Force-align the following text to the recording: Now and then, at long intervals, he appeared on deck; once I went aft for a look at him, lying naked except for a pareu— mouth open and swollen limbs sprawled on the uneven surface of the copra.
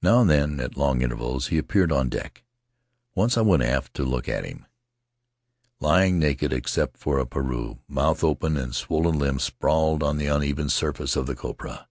Now 0.00 0.20
and 0.20 0.30
then, 0.30 0.60
at 0.60 0.76
long 0.76 1.02
intervals, 1.02 1.48
he 1.48 1.58
appeared 1.58 1.90
on 1.90 2.08
deck; 2.08 2.44
once 3.16 3.36
I 3.36 3.40
went 3.40 3.64
aft 3.64 3.96
for 3.96 4.04
a 4.04 4.06
look 4.06 4.28
at 4.28 4.44
him, 4.44 4.64
lying 5.80 6.20
naked 6.20 6.52
except 6.52 6.98
for 6.98 7.18
a 7.18 7.26
pareu— 7.26 7.80
mouth 7.88 8.22
open 8.22 8.56
and 8.56 8.72
swollen 8.72 9.18
limbs 9.18 9.42
sprawled 9.42 10.04
on 10.04 10.18
the 10.18 10.28
uneven 10.28 10.68
surface 10.68 11.16
of 11.16 11.26
the 11.26 11.34
copra. 11.34 11.88